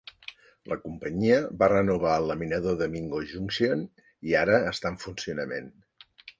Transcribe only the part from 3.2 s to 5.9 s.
Junction i ara està en funcionament.